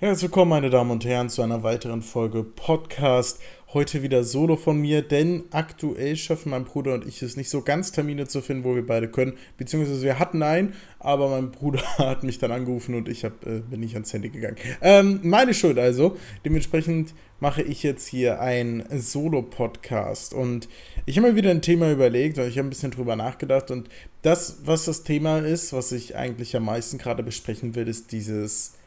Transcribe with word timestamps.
Herzlich 0.00 0.30
willkommen, 0.30 0.50
meine 0.50 0.70
Damen 0.70 0.92
und 0.92 1.04
Herren, 1.04 1.28
zu 1.28 1.42
einer 1.42 1.64
weiteren 1.64 2.02
Folge 2.02 2.44
Podcast. 2.44 3.40
Heute 3.74 4.00
wieder 4.00 4.22
Solo 4.22 4.54
von 4.54 4.80
mir, 4.80 5.02
denn 5.02 5.42
aktuell 5.50 6.14
schaffen 6.14 6.50
mein 6.50 6.62
Bruder 6.62 6.94
und 6.94 7.04
ich 7.04 7.20
es 7.20 7.36
nicht 7.36 7.50
so 7.50 7.62
ganz 7.62 7.90
Termine 7.90 8.28
zu 8.28 8.40
finden, 8.40 8.62
wo 8.62 8.76
wir 8.76 8.86
beide 8.86 9.08
können. 9.08 9.36
Beziehungsweise 9.56 10.02
wir 10.02 10.20
hatten 10.20 10.44
einen, 10.44 10.74
aber 11.00 11.28
mein 11.28 11.50
Bruder 11.50 11.82
hat 11.98 12.22
mich 12.22 12.38
dann 12.38 12.52
angerufen 12.52 12.94
und 12.94 13.08
ich 13.08 13.24
hab, 13.24 13.44
äh, 13.44 13.58
bin 13.58 13.80
nicht 13.80 13.94
ans 13.94 14.12
Handy 14.12 14.28
gegangen. 14.28 14.54
Ähm, 14.82 15.18
meine 15.24 15.52
Schuld 15.52 15.80
also. 15.80 16.16
Dementsprechend 16.44 17.12
mache 17.40 17.62
ich 17.62 17.82
jetzt 17.82 18.06
hier 18.06 18.40
einen 18.40 18.84
Solo-Podcast 18.96 20.32
und 20.32 20.68
ich 21.06 21.18
habe 21.18 21.30
mir 21.30 21.34
wieder 21.34 21.50
ein 21.50 21.60
Thema 21.60 21.90
überlegt 21.90 22.38
und 22.38 22.46
ich 22.46 22.56
habe 22.56 22.68
ein 22.68 22.70
bisschen 22.70 22.92
drüber 22.92 23.16
nachgedacht 23.16 23.72
und 23.72 23.88
das, 24.22 24.58
was 24.64 24.84
das 24.84 25.02
Thema 25.02 25.40
ist, 25.40 25.72
was 25.72 25.90
ich 25.90 26.14
eigentlich 26.14 26.54
am 26.54 26.66
meisten 26.66 26.98
gerade 26.98 27.24
besprechen 27.24 27.74
will, 27.74 27.88
ist 27.88 28.12
dieses 28.12 28.77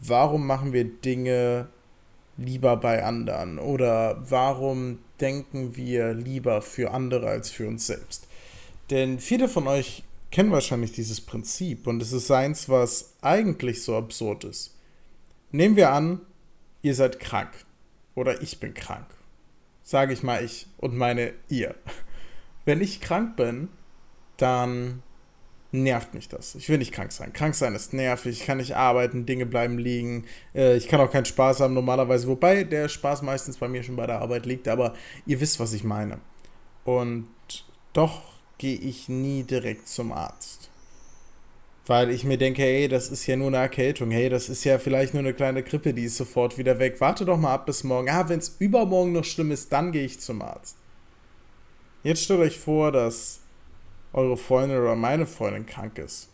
warum 0.00 0.46
machen 0.46 0.72
wir 0.72 0.84
Dinge 0.84 1.68
lieber 2.36 2.76
bei 2.76 3.04
anderen 3.04 3.58
oder 3.58 4.22
warum 4.28 4.98
denken 5.20 5.76
wir 5.76 6.12
lieber 6.14 6.62
für 6.62 6.90
andere 6.90 7.28
als 7.28 7.50
für 7.50 7.68
uns 7.68 7.86
selbst. 7.86 8.26
Denn 8.90 9.18
viele 9.18 9.48
von 9.48 9.68
euch 9.68 10.02
kennen 10.30 10.50
wahrscheinlich 10.50 10.92
dieses 10.92 11.20
Prinzip 11.20 11.86
und 11.86 12.02
es 12.02 12.12
ist 12.12 12.30
eins, 12.30 12.68
was 12.68 13.14
eigentlich 13.22 13.82
so 13.82 13.96
absurd 13.96 14.44
ist. 14.44 14.74
Nehmen 15.52 15.76
wir 15.76 15.92
an, 15.92 16.20
ihr 16.82 16.94
seid 16.94 17.20
krank 17.20 17.50
oder 18.14 18.42
ich 18.42 18.58
bin 18.58 18.74
krank. 18.74 19.06
Sage 19.84 20.12
ich 20.12 20.22
mal 20.22 20.44
ich 20.44 20.66
und 20.78 20.96
meine 20.96 21.32
ihr. 21.48 21.74
Wenn 22.64 22.80
ich 22.80 23.00
krank 23.00 23.36
bin, 23.36 23.68
dann 24.36 25.02
nervt 25.74 26.14
mich 26.14 26.28
das. 26.28 26.54
Ich 26.54 26.68
will 26.68 26.78
nicht 26.78 26.92
krank 26.92 27.12
sein. 27.12 27.32
Krank 27.32 27.54
sein 27.54 27.74
ist 27.74 27.92
nervig, 27.92 28.40
ich 28.40 28.46
kann 28.46 28.58
nicht 28.58 28.76
arbeiten, 28.76 29.26
Dinge 29.26 29.44
bleiben 29.44 29.78
liegen. 29.78 30.24
Äh, 30.54 30.76
ich 30.76 30.88
kann 30.88 31.00
auch 31.00 31.10
keinen 31.10 31.24
Spaß 31.24 31.60
haben 31.60 31.74
normalerweise, 31.74 32.28
wobei 32.28 32.64
der 32.64 32.88
Spaß 32.88 33.22
meistens 33.22 33.56
bei 33.56 33.68
mir 33.68 33.82
schon 33.82 33.96
bei 33.96 34.06
der 34.06 34.20
Arbeit 34.20 34.46
liegt, 34.46 34.68
aber 34.68 34.94
ihr 35.26 35.40
wisst, 35.40 35.60
was 35.60 35.72
ich 35.72 35.84
meine. 35.84 36.18
Und 36.84 37.26
doch 37.92 38.22
gehe 38.58 38.76
ich 38.76 39.08
nie 39.08 39.42
direkt 39.42 39.88
zum 39.88 40.12
Arzt. 40.12 40.70
Weil 41.86 42.08
ich 42.10 42.24
mir 42.24 42.38
denke, 42.38 42.62
hey, 42.62 42.88
das 42.88 43.10
ist 43.10 43.26
ja 43.26 43.36
nur 43.36 43.48
eine 43.48 43.58
Erkältung, 43.58 44.10
hey, 44.10 44.30
das 44.30 44.48
ist 44.48 44.64
ja 44.64 44.78
vielleicht 44.78 45.12
nur 45.12 45.22
eine 45.22 45.34
kleine 45.34 45.62
Grippe, 45.62 45.92
die 45.92 46.04
ist 46.04 46.16
sofort 46.16 46.56
wieder 46.56 46.78
weg. 46.78 47.00
Warte 47.00 47.26
doch 47.26 47.36
mal 47.36 47.52
ab 47.52 47.66
bis 47.66 47.84
morgen. 47.84 48.08
Ah, 48.08 48.26
wenn 48.28 48.38
es 48.38 48.56
übermorgen 48.58 49.12
noch 49.12 49.24
schlimm 49.24 49.50
ist, 49.50 49.70
dann 49.72 49.92
gehe 49.92 50.04
ich 50.04 50.20
zum 50.20 50.40
Arzt. 50.40 50.78
Jetzt 52.02 52.22
stellt 52.24 52.40
euch 52.40 52.58
vor, 52.58 52.90
dass 52.90 53.40
eure 54.14 54.36
Freundin 54.36 54.78
oder 54.78 54.96
meine 54.96 55.26
Freundin 55.26 55.66
krank 55.66 55.98
ist, 55.98 56.30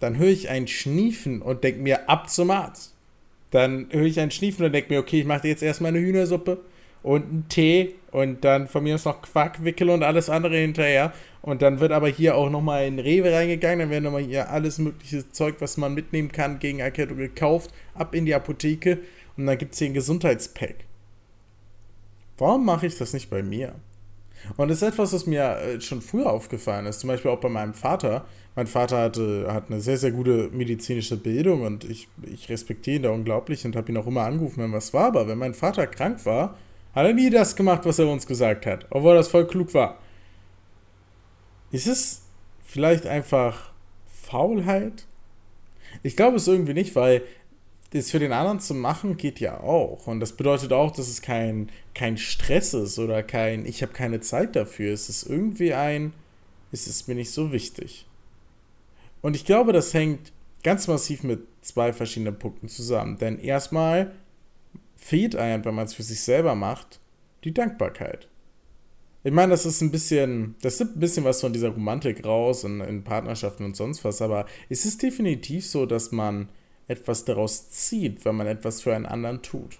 dann 0.00 0.16
höre 0.16 0.28
ich 0.28 0.48
ein 0.48 0.66
Schniefen 0.66 1.42
und 1.42 1.64
denke 1.64 1.80
mir, 1.80 2.08
ab 2.08 2.30
zum 2.30 2.50
Arzt. 2.50 2.94
Dann 3.50 3.88
höre 3.90 4.06
ich 4.06 4.20
ein 4.20 4.30
Schniefen 4.30 4.64
und 4.64 4.72
denke 4.72 4.92
mir, 4.92 5.00
okay, 5.00 5.20
ich 5.20 5.26
mache 5.26 5.48
jetzt 5.48 5.62
erstmal 5.62 5.90
eine 5.90 6.00
Hühnersuppe 6.00 6.60
und 7.02 7.24
einen 7.24 7.48
Tee 7.48 7.94
und 8.10 8.44
dann 8.44 8.68
von 8.68 8.84
mir 8.84 8.94
aus 8.94 9.04
noch 9.04 9.22
Quackwickel 9.22 9.90
und 9.90 10.02
alles 10.02 10.30
andere 10.30 10.56
hinterher. 10.56 11.12
Und 11.42 11.62
dann 11.62 11.80
wird 11.80 11.92
aber 11.92 12.08
hier 12.08 12.36
auch 12.36 12.50
nochmal 12.50 12.86
in 12.86 12.98
Rewe 12.98 13.32
reingegangen, 13.32 13.78
dann 13.80 13.90
werden 13.90 14.04
nochmal 14.04 14.22
hier 14.22 14.50
alles 14.50 14.78
mögliche 14.78 15.30
Zeug, 15.30 15.56
was 15.60 15.76
man 15.76 15.94
mitnehmen 15.94 16.30
kann, 16.30 16.58
gegen 16.58 16.80
Erkältung 16.80 17.16
gekauft, 17.16 17.72
ab 17.94 18.14
in 18.14 18.26
die 18.26 18.34
Apotheke 18.34 18.98
und 19.36 19.46
dann 19.46 19.56
gibt 19.56 19.72
es 19.72 19.78
hier 19.78 19.88
ein 19.88 19.94
Gesundheitspack. 19.94 20.74
Warum 22.36 22.64
mache 22.64 22.86
ich 22.86 22.98
das 22.98 23.12
nicht 23.14 23.30
bei 23.30 23.42
mir? 23.42 23.74
Und 24.56 24.68
das 24.68 24.82
ist 24.82 24.88
etwas, 24.88 25.12
was 25.12 25.26
mir 25.26 25.58
äh, 25.58 25.80
schon 25.80 26.00
früher 26.00 26.30
aufgefallen 26.30 26.86
ist, 26.86 27.00
zum 27.00 27.08
Beispiel 27.08 27.30
auch 27.30 27.40
bei 27.40 27.48
meinem 27.48 27.74
Vater. 27.74 28.26
Mein 28.54 28.66
Vater 28.66 28.98
hatte, 28.98 29.46
hat 29.52 29.70
eine 29.70 29.80
sehr, 29.80 29.98
sehr 29.98 30.10
gute 30.10 30.48
medizinische 30.52 31.16
Bildung 31.16 31.62
und 31.62 31.84
ich, 31.84 32.08
ich 32.22 32.48
respektiere 32.48 32.96
ihn 32.96 33.02
da 33.02 33.10
unglaublich 33.10 33.64
und 33.64 33.76
habe 33.76 33.90
ihn 33.92 33.98
auch 33.98 34.06
immer 34.06 34.22
angerufen, 34.22 34.62
wenn 34.62 34.72
was 34.72 34.92
war. 34.92 35.06
Aber 35.06 35.28
wenn 35.28 35.38
mein 35.38 35.54
Vater 35.54 35.86
krank 35.86 36.24
war, 36.26 36.56
hat 36.94 37.06
er 37.06 37.12
nie 37.12 37.30
das 37.30 37.54
gemacht, 37.54 37.82
was 37.84 37.98
er 37.98 38.08
uns 38.08 38.26
gesagt 38.26 38.66
hat, 38.66 38.86
obwohl 38.90 39.14
das 39.14 39.28
voll 39.28 39.46
klug 39.46 39.74
war. 39.74 39.98
Ist 41.70 41.86
es 41.86 42.22
vielleicht 42.64 43.06
einfach 43.06 43.72
Faulheit? 44.06 45.06
Ich 46.02 46.16
glaube 46.16 46.36
es 46.36 46.48
irgendwie 46.48 46.74
nicht, 46.74 46.96
weil 46.96 47.22
das 47.90 48.10
für 48.10 48.18
den 48.18 48.32
anderen 48.32 48.60
zu 48.60 48.74
machen 48.74 49.16
geht 49.16 49.40
ja 49.40 49.60
auch. 49.60 50.06
Und 50.06 50.20
das 50.20 50.32
bedeutet 50.32 50.72
auch, 50.72 50.90
dass 50.90 51.08
es 51.08 51.22
kein, 51.22 51.70
kein 51.94 52.18
Stress 52.18 52.74
ist 52.74 52.98
oder 52.98 53.22
kein, 53.22 53.64
ich 53.64 53.82
habe 53.82 53.92
keine 53.92 54.20
Zeit 54.20 54.56
dafür. 54.56 54.92
Es 54.92 55.08
ist 55.08 55.24
irgendwie 55.24 55.72
ein, 55.72 56.12
es 56.70 56.86
ist 56.86 57.08
mir 57.08 57.14
nicht 57.14 57.30
so 57.30 57.50
wichtig. 57.50 58.06
Und 59.22 59.36
ich 59.36 59.44
glaube, 59.44 59.72
das 59.72 59.94
hängt 59.94 60.32
ganz 60.62 60.86
massiv 60.86 61.22
mit 61.22 61.40
zwei 61.62 61.92
verschiedenen 61.92 62.38
Punkten 62.38 62.68
zusammen. 62.68 63.16
Denn 63.18 63.38
erstmal 63.38 64.12
fehlt 64.96 65.34
einem, 65.36 65.64
wenn 65.64 65.74
man 65.74 65.86
es 65.86 65.94
für 65.94 66.02
sich 66.02 66.20
selber 66.20 66.54
macht, 66.54 67.00
die 67.44 67.54
Dankbarkeit. 67.54 68.28
Ich 69.24 69.32
meine, 69.32 69.50
das 69.50 69.66
ist 69.66 69.80
ein 69.80 69.90
bisschen, 69.90 70.56
das 70.62 70.78
nimmt 70.78 70.96
ein 70.96 71.00
bisschen 71.00 71.24
was 71.24 71.40
von 71.40 71.52
dieser 71.52 71.70
Romantik 71.70 72.24
raus 72.24 72.64
in, 72.64 72.80
in 72.80 73.04
Partnerschaften 73.04 73.64
und 73.64 73.76
sonst 73.76 74.04
was, 74.04 74.22
aber 74.22 74.46
es 74.68 74.84
ist 74.84 75.02
definitiv 75.02 75.66
so, 75.66 75.86
dass 75.86 76.12
man 76.12 76.48
etwas 76.88 77.24
daraus 77.24 77.70
zieht, 77.70 78.24
wenn 78.24 78.36
man 78.36 78.46
etwas 78.46 78.80
für 78.82 78.94
einen 78.94 79.06
anderen 79.06 79.42
tut. 79.42 79.78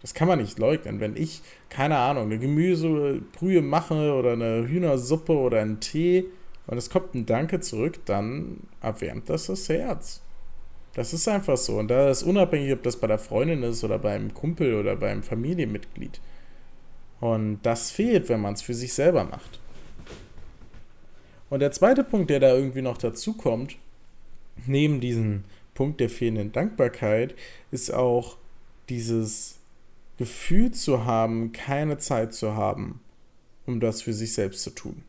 Das 0.00 0.14
kann 0.14 0.28
man 0.28 0.38
nicht 0.38 0.58
leugnen. 0.58 1.00
Wenn 1.00 1.16
ich, 1.16 1.42
keine 1.68 1.98
Ahnung, 1.98 2.24
eine 2.24 2.38
Gemüsebrühe 2.38 3.62
mache 3.62 4.14
oder 4.14 4.32
eine 4.32 4.68
Hühnersuppe 4.68 5.32
oder 5.32 5.60
einen 5.60 5.80
Tee 5.80 6.26
und 6.68 6.78
es 6.78 6.88
kommt 6.88 7.14
ein 7.14 7.26
Danke 7.26 7.60
zurück, 7.60 7.98
dann 8.04 8.58
erwärmt 8.80 9.28
das 9.28 9.46
das 9.46 9.68
Herz. 9.68 10.22
Das 10.94 11.12
ist 11.12 11.28
einfach 11.28 11.56
so. 11.56 11.78
Und 11.78 11.88
da 11.88 12.10
ist 12.10 12.22
unabhängig, 12.22 12.72
ob 12.72 12.82
das 12.84 12.96
bei 12.96 13.08
der 13.08 13.18
Freundin 13.18 13.62
ist 13.64 13.82
oder 13.82 13.98
beim 13.98 14.32
Kumpel 14.34 14.74
oder 14.74 14.96
beim 14.96 15.22
Familienmitglied. 15.22 16.20
Und 17.20 17.60
das 17.62 17.90
fehlt, 17.90 18.28
wenn 18.28 18.40
man 18.40 18.54
es 18.54 18.62
für 18.62 18.74
sich 18.74 18.92
selber 18.92 19.24
macht. 19.24 19.60
Und 21.50 21.60
der 21.60 21.72
zweite 21.72 22.04
Punkt, 22.04 22.30
der 22.30 22.40
da 22.40 22.54
irgendwie 22.54 22.82
noch 22.82 22.98
dazu 22.98 23.32
kommt, 23.32 23.76
neben 24.66 25.00
diesen 25.00 25.44
Punkt 25.78 26.00
der 26.00 26.10
fehlenden 26.10 26.50
Dankbarkeit 26.50 27.36
ist 27.70 27.94
auch 27.94 28.36
dieses 28.88 29.60
Gefühl 30.16 30.72
zu 30.72 31.04
haben, 31.04 31.52
keine 31.52 31.98
Zeit 31.98 32.34
zu 32.34 32.56
haben, 32.56 33.00
um 33.64 33.78
das 33.78 34.02
für 34.02 34.12
sich 34.12 34.32
selbst 34.32 34.64
zu 34.64 34.70
tun. 34.70 35.04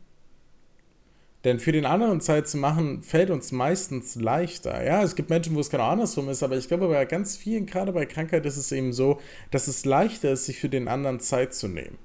Denn 1.42 1.58
für 1.58 1.72
den 1.72 1.86
anderen 1.86 2.20
Zeit 2.20 2.46
zu 2.46 2.56
machen, 2.56 3.02
fällt 3.02 3.30
uns 3.30 3.50
meistens 3.50 4.14
leichter. 4.14 4.84
Ja, 4.84 5.02
es 5.02 5.16
gibt 5.16 5.28
Menschen, 5.28 5.56
wo 5.56 5.60
es 5.60 5.70
genau 5.70 5.88
andersrum 5.88 6.28
ist, 6.28 6.44
aber 6.44 6.56
ich 6.56 6.68
glaube, 6.68 6.86
bei 6.86 7.04
ganz 7.04 7.36
vielen, 7.36 7.66
gerade 7.66 7.90
bei 7.92 8.06
Krankheit, 8.06 8.46
ist 8.46 8.56
es 8.56 8.70
eben 8.70 8.92
so, 8.92 9.20
dass 9.50 9.66
es 9.66 9.84
leichter 9.84 10.30
ist, 10.30 10.46
sich 10.46 10.60
für 10.60 10.68
den 10.68 10.86
anderen 10.86 11.18
Zeit 11.18 11.52
zu 11.52 11.66
nehmen. 11.66 11.98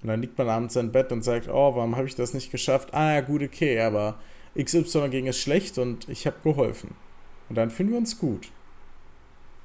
Und 0.00 0.08
dann 0.08 0.22
liegt 0.22 0.38
man 0.38 0.48
abends 0.48 0.74
im 0.76 0.90
Bett 0.90 1.12
und 1.12 1.22
sagt, 1.22 1.48
oh, 1.50 1.76
warum 1.76 1.96
habe 1.96 2.06
ich 2.08 2.14
das 2.14 2.32
nicht 2.32 2.50
geschafft? 2.50 2.94
Ah 2.94 3.16
ja, 3.16 3.20
gut, 3.20 3.42
okay, 3.42 3.78
aber 3.78 4.18
XY 4.58 5.10
ging 5.10 5.28
es 5.28 5.38
schlecht 5.38 5.76
und 5.76 6.08
ich 6.08 6.26
habe 6.26 6.38
geholfen. 6.42 6.94
Und 7.50 7.56
dann 7.56 7.70
fühlen 7.70 7.90
wir 7.90 7.98
uns 7.98 8.18
gut. 8.18 8.48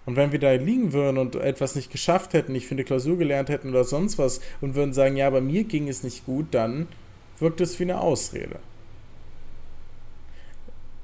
Und 0.06 0.18
wenn 0.18 0.32
wir 0.32 0.40
da 0.40 0.52
liegen 0.52 0.92
würden 0.92 1.18
und 1.18 1.36
etwas 1.36 1.76
nicht 1.76 1.92
geschafft 1.92 2.34
hätten, 2.34 2.52
nicht 2.52 2.68
für 2.68 2.76
eine 2.76 2.84
Klausur 2.84 3.18
gelernt 3.18 3.50
hätten 3.50 3.70
oder 3.70 3.84
sonst 3.84 4.18
was 4.18 4.42
und 4.60 4.76
würden 4.76 4.94
sagen, 4.94 5.16
ja, 5.16 5.30
bei 5.30 5.42
mir 5.42 5.64
ging 5.64 5.88
es 5.88 6.04
nicht 6.04 6.26
gut, 6.26 6.48
dann 6.52 6.88
wirkt 7.40 7.62
es 7.62 7.80
wie 7.80 7.84
eine 7.84 8.02
Ausrede. 8.02 8.60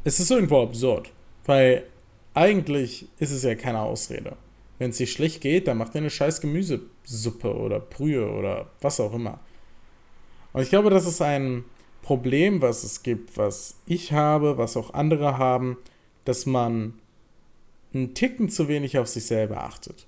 Es 0.04 0.20
ist 0.20 0.32
irgendwo 0.32 0.62
absurd, 0.62 1.12
weil 1.46 1.84
eigentlich 2.34 3.08
ist 3.20 3.32
es 3.32 3.44
ja 3.44 3.56
keine 3.56 3.82
Ausrede. 3.82 4.36
Wenn 4.80 4.90
es 4.90 4.98
dir 4.98 5.08
schlecht 5.08 5.42
geht, 5.42 5.68
dann 5.68 5.78
macht 5.78 5.94
ihr 5.94 6.02
eine 6.02 6.10
scheiß 6.10 6.42
Gemüsesuppe 6.42 7.56
oder 7.56 7.80
Brühe 7.80 8.28
oder 8.32 8.68
was 8.82 9.00
auch 9.00 9.14
immer. 9.14 9.40
Und 10.54 10.64
ich 10.64 10.70
glaube, 10.70 10.90
das 10.90 11.06
ist 11.06 11.22
ein 11.22 11.64
Problem, 12.02 12.62
was 12.62 12.84
es 12.84 13.04
gibt, 13.04 13.38
was 13.38 13.76
ich 13.86 14.12
habe, 14.12 14.58
was 14.58 14.76
auch 14.76 14.94
andere 14.94 15.38
haben, 15.38 15.78
dass 16.26 16.46
man 16.46 16.94
einen 17.94 18.14
Ticken 18.14 18.50
zu 18.50 18.68
wenig 18.68 18.98
auf 18.98 19.08
sich 19.08 19.26
selber 19.26 19.64
achtet. 19.64 20.08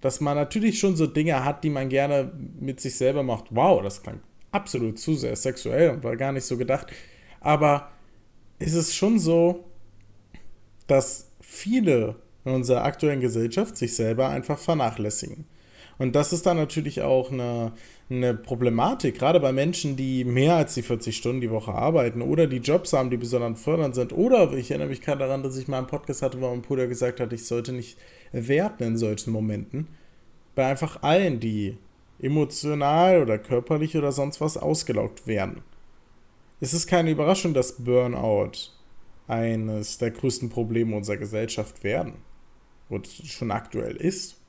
Dass 0.00 0.20
man 0.20 0.36
natürlich 0.36 0.78
schon 0.78 0.96
so 0.96 1.06
Dinge 1.06 1.44
hat, 1.44 1.62
die 1.64 1.70
man 1.70 1.88
gerne 1.88 2.32
mit 2.58 2.80
sich 2.80 2.96
selber 2.96 3.22
macht. 3.22 3.46
Wow, 3.50 3.82
das 3.82 4.02
klang 4.02 4.20
absolut 4.52 4.98
zu 4.98 5.14
sehr 5.14 5.36
sexuell 5.36 5.90
und 5.90 6.04
war 6.04 6.16
gar 6.16 6.32
nicht 6.32 6.44
so 6.44 6.56
gedacht. 6.56 6.92
Aber 7.40 7.90
ist 8.58 8.74
es 8.74 8.94
schon 8.94 9.18
so, 9.18 9.64
dass 10.86 11.30
viele 11.40 12.16
in 12.44 12.52
unserer 12.52 12.84
aktuellen 12.84 13.20
Gesellschaft 13.20 13.76
sich 13.76 13.94
selber 13.94 14.28
einfach 14.28 14.58
vernachlässigen. 14.58 15.46
Und 16.00 16.16
das 16.16 16.32
ist 16.32 16.46
dann 16.46 16.56
natürlich 16.56 17.02
auch 17.02 17.30
eine, 17.30 17.72
eine 18.08 18.32
Problematik, 18.32 19.18
gerade 19.18 19.38
bei 19.38 19.52
Menschen, 19.52 19.96
die 19.96 20.24
mehr 20.24 20.56
als 20.56 20.72
die 20.72 20.80
40 20.80 21.14
Stunden 21.14 21.42
die 21.42 21.50
Woche 21.50 21.72
arbeiten 21.72 22.22
oder 22.22 22.46
die 22.46 22.56
Jobs 22.56 22.94
haben, 22.94 23.10
die 23.10 23.18
besonders 23.18 23.60
fördernd 23.60 23.94
sind. 23.94 24.14
Oder 24.14 24.50
ich 24.54 24.70
erinnere 24.70 24.88
mich 24.88 25.02
gerade 25.02 25.18
daran, 25.18 25.42
dass 25.42 25.58
ich 25.58 25.68
mal 25.68 25.76
einen 25.76 25.88
Podcast 25.88 26.22
hatte, 26.22 26.40
wo 26.40 26.48
mein 26.48 26.62
Bruder 26.62 26.86
gesagt 26.86 27.20
hat, 27.20 27.34
ich 27.34 27.44
sollte 27.44 27.72
nicht 27.72 27.98
werten 28.32 28.82
in 28.82 28.96
solchen 28.96 29.30
Momenten. 29.30 29.88
Bei 30.54 30.68
einfach 30.68 31.02
allen, 31.02 31.38
die 31.38 31.76
emotional 32.18 33.20
oder 33.20 33.36
körperlich 33.36 33.94
oder 33.94 34.10
sonst 34.10 34.40
was 34.40 34.56
ausgelaugt 34.56 35.26
werden. 35.26 35.60
Es 36.62 36.72
ist 36.72 36.86
keine 36.86 37.10
Überraschung, 37.10 37.52
dass 37.52 37.76
Burnout 37.76 38.52
eines 39.28 39.98
der 39.98 40.12
größten 40.12 40.48
Probleme 40.48 40.96
unserer 40.96 41.18
Gesellschaft 41.18 41.84
werden. 41.84 42.14
und 42.88 43.06
schon 43.06 43.50
aktuell 43.50 43.96
ist. 43.96 44.39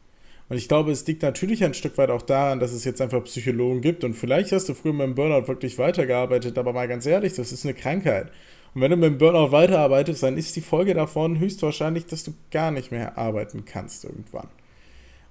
Und 0.51 0.57
ich 0.57 0.67
glaube, 0.67 0.91
es 0.91 1.07
liegt 1.07 1.23
natürlich 1.23 1.63
ein 1.63 1.73
Stück 1.73 1.97
weit 1.97 2.09
auch 2.09 2.23
daran, 2.23 2.59
dass 2.59 2.73
es 2.73 2.83
jetzt 2.83 2.99
einfach 2.99 3.23
Psychologen 3.23 3.79
gibt. 3.79 4.03
Und 4.03 4.15
vielleicht 4.15 4.51
hast 4.51 4.67
du 4.67 4.73
früher 4.73 4.91
mit 4.91 5.07
dem 5.07 5.15
Burnout 5.15 5.47
wirklich 5.47 5.77
weitergearbeitet, 5.77 6.57
aber 6.57 6.73
mal 6.73 6.89
ganz 6.89 7.05
ehrlich, 7.05 7.35
das 7.35 7.53
ist 7.53 7.63
eine 7.63 7.73
Krankheit. 7.73 8.29
Und 8.75 8.81
wenn 8.81 8.91
du 8.91 8.97
mit 8.97 9.11
dem 9.11 9.17
Burnout 9.17 9.53
weiterarbeitest, 9.53 10.23
dann 10.23 10.37
ist 10.37 10.53
die 10.57 10.61
Folge 10.61 10.93
davon 10.93 11.39
höchstwahrscheinlich, 11.39 12.05
dass 12.05 12.25
du 12.25 12.33
gar 12.51 12.69
nicht 12.69 12.91
mehr 12.91 13.17
arbeiten 13.17 13.63
kannst 13.63 14.03
irgendwann. 14.03 14.49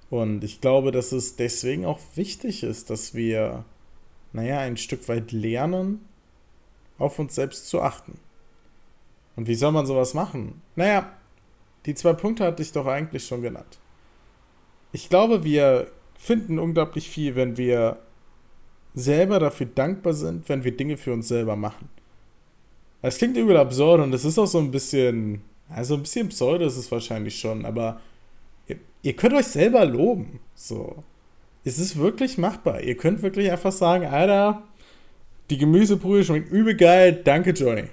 Und 0.09 0.43
ich 0.43 0.59
glaube, 0.59 0.91
dass 0.91 1.11
es 1.11 1.35
deswegen 1.35 1.85
auch 1.85 1.99
wichtig 2.15 2.63
ist, 2.63 2.89
dass 2.89 3.13
wir, 3.13 3.63
naja, 4.33 4.57
ein 4.61 4.75
Stück 4.75 5.07
weit 5.07 5.31
lernen, 5.31 5.99
auf 6.97 7.19
uns 7.19 7.35
selbst 7.35 7.67
zu 7.67 7.83
achten. 7.83 8.17
Und 9.35 9.47
wie 9.47 9.53
soll 9.53 9.71
man 9.71 9.85
sowas 9.85 10.15
machen? 10.15 10.63
Naja, 10.75 11.11
die 11.85 11.93
zwei 11.93 12.13
Punkte 12.13 12.43
hatte 12.43 12.63
ich 12.63 12.71
doch 12.71 12.87
eigentlich 12.87 13.27
schon 13.27 13.43
genannt. 13.43 13.77
Ich 14.91 15.09
glaube, 15.09 15.43
wir 15.43 15.87
finden 16.15 16.59
unglaublich 16.59 17.09
viel, 17.09 17.35
wenn 17.35 17.57
wir 17.57 17.99
selber 18.93 19.39
dafür 19.39 19.67
dankbar 19.67 20.13
sind, 20.13 20.49
wenn 20.49 20.63
wir 20.63 20.75
Dinge 20.75 20.97
für 20.97 21.13
uns 21.13 21.27
selber 21.27 21.55
machen. 21.55 21.89
Es 23.01 23.17
klingt 23.17 23.37
übel 23.37 23.57
absurd 23.57 24.01
und 24.01 24.13
es 24.13 24.25
ist 24.25 24.37
auch 24.37 24.45
so 24.45 24.59
ein 24.59 24.69
bisschen, 24.69 25.41
also 25.69 25.95
ein 25.95 26.01
bisschen 26.01 26.29
pseudo 26.29 26.65
ist 26.65 26.77
es 26.77 26.91
wahrscheinlich 26.91 27.39
schon, 27.39 27.65
aber 27.65 27.99
ihr, 28.67 28.77
ihr 29.01 29.13
könnt 29.13 29.33
euch 29.33 29.47
selber 29.47 29.85
loben. 29.85 30.39
So. 30.53 31.03
Es 31.63 31.79
ist 31.79 31.97
wirklich 31.97 32.37
machbar. 32.37 32.81
Ihr 32.81 32.97
könnt 32.97 33.21
wirklich 33.21 33.51
einfach 33.51 33.71
sagen, 33.71 34.05
Alter, 34.05 34.63
die 35.49 35.57
Gemüsebrühe 35.57 36.23
schmeckt 36.23 36.51
übel 36.51 36.75
geil, 36.75 37.21
danke 37.23 37.51
Johnny. 37.51 37.85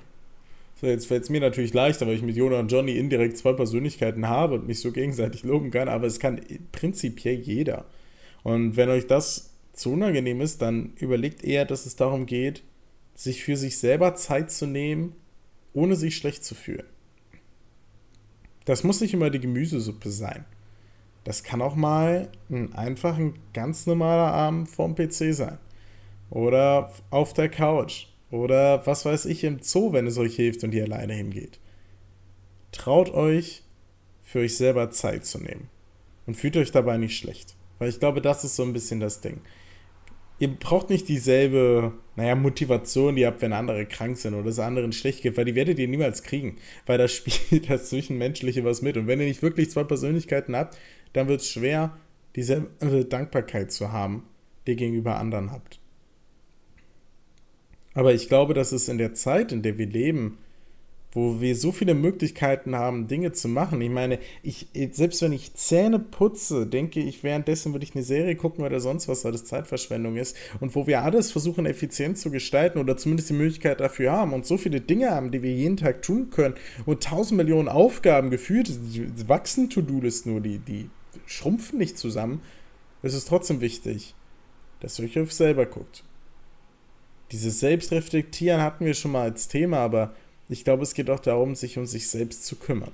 So, 0.80 0.86
jetzt 0.86 1.06
fällt 1.06 1.24
es 1.24 1.30
mir 1.30 1.40
natürlich 1.40 1.74
leichter, 1.74 2.06
weil 2.06 2.14
ich 2.14 2.22
mit 2.22 2.36
Jonah 2.36 2.60
und 2.60 2.70
Johnny 2.70 2.96
indirekt 2.96 3.36
zwei 3.36 3.52
Persönlichkeiten 3.52 4.28
habe 4.28 4.54
und 4.54 4.68
mich 4.68 4.80
so 4.80 4.92
gegenseitig 4.92 5.42
loben 5.42 5.72
kann, 5.72 5.88
aber 5.88 6.06
es 6.06 6.20
kann 6.20 6.40
prinzipiell 6.70 7.34
jeder. 7.34 7.84
Und 8.44 8.76
wenn 8.76 8.88
euch 8.88 9.08
das 9.08 9.54
zu 9.72 9.92
unangenehm 9.92 10.40
ist, 10.40 10.62
dann 10.62 10.92
überlegt 10.96 11.42
eher, 11.42 11.64
dass 11.64 11.84
es 11.84 11.96
darum 11.96 12.26
geht, 12.26 12.62
sich 13.16 13.42
für 13.42 13.56
sich 13.56 13.78
selber 13.78 14.14
Zeit 14.14 14.52
zu 14.52 14.66
nehmen, 14.66 15.16
ohne 15.72 15.96
sich 15.96 16.16
schlecht 16.16 16.44
zu 16.44 16.54
fühlen. 16.54 16.86
Das 18.64 18.84
muss 18.84 19.00
nicht 19.00 19.14
immer 19.14 19.30
die 19.30 19.40
Gemüsesuppe 19.40 20.10
sein. 20.10 20.44
Das 21.24 21.42
kann 21.42 21.60
auch 21.60 21.74
mal 21.74 22.28
ein 22.50 22.72
einfacher, 22.74 23.32
ganz 23.52 23.86
normaler 23.86 24.32
Abend 24.32 24.68
vorm 24.68 24.94
PC 24.94 25.34
sein. 25.34 25.58
Oder 26.30 26.92
auf 27.10 27.32
der 27.32 27.48
Couch. 27.48 28.06
Oder 28.30 28.86
was 28.86 29.04
weiß 29.04 29.24
ich 29.26 29.44
im 29.44 29.60
Zoo, 29.62 29.92
wenn 29.92 30.06
es 30.06 30.18
euch 30.18 30.36
hilft 30.36 30.62
und 30.64 30.74
ihr 30.74 30.84
alleine 30.84 31.14
hingeht. 31.14 31.58
Traut 32.72 33.10
euch, 33.10 33.62
für 34.22 34.40
euch 34.40 34.56
selber 34.56 34.90
Zeit 34.90 35.24
zu 35.24 35.38
nehmen. 35.38 35.70
Und 36.26 36.36
fühlt 36.36 36.56
euch 36.58 36.70
dabei 36.70 36.98
nicht 36.98 37.16
schlecht. 37.16 37.56
Weil 37.78 37.88
ich 37.88 37.98
glaube, 37.98 38.20
das 38.20 38.44
ist 38.44 38.56
so 38.56 38.62
ein 38.62 38.74
bisschen 38.74 39.00
das 39.00 39.22
Ding. 39.22 39.40
Ihr 40.38 40.48
braucht 40.48 40.90
nicht 40.90 41.08
dieselbe, 41.08 41.94
naja, 42.14 42.34
Motivation, 42.34 43.16
die 43.16 43.22
ihr 43.22 43.28
habt, 43.28 43.40
wenn 43.40 43.54
andere 43.54 43.86
krank 43.86 44.18
sind 44.18 44.34
oder 44.34 44.50
es 44.50 44.58
anderen 44.58 44.92
schlecht 44.92 45.22
geht, 45.22 45.36
weil 45.36 45.46
die 45.46 45.54
werdet 45.54 45.78
ihr 45.78 45.88
niemals 45.88 46.22
kriegen. 46.22 46.56
Weil 46.84 46.98
da 46.98 47.08
spielt 47.08 47.70
das 47.70 47.88
Zwischenmenschliche 47.88 48.64
was 48.64 48.82
mit. 48.82 48.98
Und 48.98 49.06
wenn 49.06 49.20
ihr 49.20 49.26
nicht 49.26 49.42
wirklich 49.42 49.70
zwei 49.70 49.84
Persönlichkeiten 49.84 50.54
habt, 50.54 50.76
dann 51.14 51.28
wird 51.28 51.40
es 51.40 51.48
schwer, 51.48 51.96
dieselbe 52.36 53.06
Dankbarkeit 53.06 53.72
zu 53.72 53.90
haben, 53.90 54.24
die 54.66 54.72
ihr 54.72 54.76
gegenüber 54.76 55.16
anderen 55.16 55.50
habt. 55.50 55.80
Aber 57.94 58.14
ich 58.14 58.28
glaube, 58.28 58.54
dass 58.54 58.72
es 58.72 58.88
in 58.88 58.98
der 58.98 59.14
Zeit, 59.14 59.52
in 59.52 59.62
der 59.62 59.78
wir 59.78 59.86
leben, 59.86 60.38
wo 61.12 61.40
wir 61.40 61.56
so 61.56 61.72
viele 61.72 61.94
Möglichkeiten 61.94 62.76
haben, 62.76 63.06
Dinge 63.06 63.32
zu 63.32 63.48
machen. 63.48 63.80
Ich 63.80 63.90
meine, 63.90 64.18
ich, 64.42 64.68
selbst 64.92 65.22
wenn 65.22 65.32
ich 65.32 65.54
Zähne 65.54 65.98
putze, 65.98 66.66
denke 66.66 67.00
ich, 67.00 67.24
währenddessen 67.24 67.72
würde 67.72 67.84
ich 67.84 67.94
eine 67.94 68.04
Serie 68.04 68.36
gucken 68.36 68.64
oder 68.64 68.78
sonst 68.78 69.08
was, 69.08 69.24
weil 69.24 69.32
das 69.32 69.46
Zeitverschwendung 69.46 70.16
ist. 70.16 70.36
Und 70.60 70.74
wo 70.74 70.86
wir 70.86 71.02
alles 71.02 71.32
versuchen, 71.32 71.64
effizient 71.64 72.18
zu 72.18 72.30
gestalten 72.30 72.78
oder 72.78 72.96
zumindest 72.96 73.30
die 73.30 73.34
Möglichkeit 73.34 73.80
dafür 73.80 74.12
haben 74.12 74.34
und 74.34 74.46
so 74.46 74.58
viele 74.58 74.82
Dinge 74.82 75.10
haben, 75.10 75.30
die 75.30 75.42
wir 75.42 75.52
jeden 75.52 75.78
Tag 75.78 76.02
tun 76.02 76.28
können 76.30 76.54
und 76.84 77.02
tausend 77.02 77.38
Millionen 77.38 77.68
Aufgaben 77.68 78.28
geführt, 78.30 78.70
wachsen 79.26 79.70
To-Do-List 79.70 80.26
nur, 80.26 80.40
die, 80.40 80.58
die 80.58 80.90
schrumpfen 81.24 81.78
nicht 81.78 81.96
zusammen. 81.96 82.42
Es 83.02 83.14
ist 83.14 83.28
trotzdem 83.28 83.62
wichtig, 83.62 84.14
dass 84.80 84.98
ihr 84.98 85.06
euch 85.06 85.18
auf 85.18 85.32
selber 85.32 85.64
guckt. 85.64 86.04
Dieses 87.32 87.60
Selbstreflektieren 87.60 88.62
hatten 88.62 88.84
wir 88.84 88.94
schon 88.94 89.12
mal 89.12 89.22
als 89.22 89.48
Thema, 89.48 89.78
aber 89.78 90.14
ich 90.48 90.64
glaube, 90.64 90.82
es 90.82 90.94
geht 90.94 91.10
auch 91.10 91.20
darum, 91.20 91.54
sich 91.54 91.76
um 91.78 91.86
sich 91.86 92.08
selbst 92.08 92.46
zu 92.46 92.56
kümmern. 92.56 92.92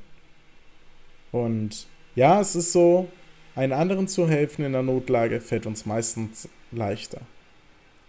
Und 1.30 1.86
ja, 2.16 2.40
es 2.40 2.56
ist 2.56 2.72
so, 2.72 3.08
einen 3.54 3.72
anderen 3.72 4.08
zu 4.08 4.28
helfen 4.28 4.64
in 4.64 4.72
der 4.72 4.82
Notlage 4.82 5.40
fällt 5.40 5.66
uns 5.66 5.86
meistens 5.86 6.48
leichter. 6.72 7.20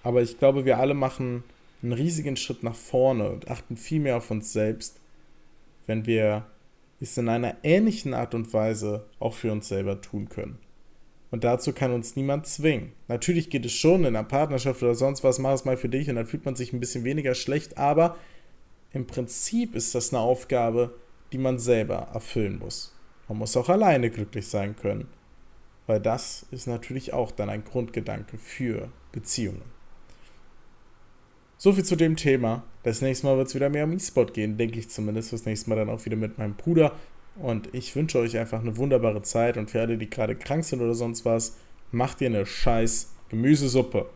Aber 0.03 0.21
ich 0.21 0.39
glaube, 0.39 0.65
wir 0.65 0.79
alle 0.79 0.95
machen 0.95 1.43
einen 1.81 1.93
riesigen 1.93 2.37
Schritt 2.37 2.63
nach 2.63 2.75
vorne 2.75 3.29
und 3.29 3.49
achten 3.49 3.77
viel 3.77 3.99
mehr 3.99 4.17
auf 4.17 4.31
uns 4.31 4.53
selbst, 4.53 4.99
wenn 5.85 6.05
wir 6.07 6.45
es 6.99 7.17
in 7.17 7.29
einer 7.29 7.55
ähnlichen 7.63 8.13
Art 8.13 8.33
und 8.33 8.51
Weise 8.53 9.05
auch 9.19 9.33
für 9.35 9.51
uns 9.51 9.67
selber 9.67 10.01
tun 10.01 10.29
können. 10.29 10.57
Und 11.35 11.43
dazu 11.43 11.73
kann 11.73 11.91
uns 11.91 12.15
niemand 12.15 12.47
zwingen. 12.47 12.93
Natürlich 13.09 13.49
geht 13.49 13.65
es 13.65 13.73
schon 13.73 14.05
in 14.05 14.15
einer 14.15 14.23
Partnerschaft 14.23 14.81
oder 14.81 14.95
sonst 14.95 15.21
was, 15.21 15.37
mach 15.37 15.51
es 15.51 15.65
mal 15.65 15.75
für 15.75 15.89
dich 15.89 16.09
und 16.09 16.15
dann 16.15 16.27
fühlt 16.27 16.45
man 16.45 16.55
sich 16.55 16.71
ein 16.71 16.79
bisschen 16.79 17.03
weniger 17.03 17.35
schlecht, 17.35 17.77
aber 17.77 18.15
im 18.93 19.05
Prinzip 19.05 19.75
ist 19.75 19.93
das 19.95 20.13
eine 20.13 20.21
Aufgabe, 20.21 20.95
die 21.33 21.37
man 21.37 21.59
selber 21.59 22.07
erfüllen 22.13 22.57
muss. 22.57 22.95
Man 23.27 23.39
muss 23.39 23.57
auch 23.57 23.67
alleine 23.67 24.11
glücklich 24.11 24.47
sein 24.47 24.77
können, 24.77 25.09
weil 25.87 25.99
das 25.99 26.45
ist 26.51 26.67
natürlich 26.67 27.11
auch 27.11 27.31
dann 27.31 27.49
ein 27.49 27.65
Grundgedanke 27.65 28.37
für 28.37 28.87
Beziehungen. 29.11 29.63
So 31.57 31.73
viel 31.73 31.83
zu 31.83 31.97
dem 31.97 32.15
Thema. 32.15 32.63
Das 32.83 33.01
nächste 33.01 33.27
Mal 33.27 33.35
wird 33.35 33.49
es 33.49 33.55
wieder 33.55 33.69
mehr 33.69 33.83
um 33.83 33.91
E-Sport 33.91 34.33
gehen, 34.33 34.57
denke 34.57 34.79
ich 34.79 34.89
zumindest. 34.89 35.33
Das 35.33 35.43
nächste 35.43 35.69
Mal 35.69 35.75
dann 35.75 35.89
auch 35.89 36.05
wieder 36.05 36.15
mit 36.15 36.37
meinem 36.37 36.55
Bruder. 36.55 36.93
Und 37.35 37.73
ich 37.73 37.95
wünsche 37.95 38.19
euch 38.19 38.37
einfach 38.37 38.61
eine 38.61 38.77
wunderbare 38.77 39.21
Zeit 39.21 39.57
und 39.57 39.69
für 39.69 39.81
alle, 39.81 39.97
die 39.97 40.09
gerade 40.09 40.35
krank 40.35 40.63
sind 40.63 40.81
oder 40.81 40.93
sonst 40.93 41.25
was, 41.25 41.57
macht 41.91 42.21
ihr 42.21 42.27
eine 42.27 42.45
scheiß 42.45 43.13
Gemüsesuppe. 43.29 44.07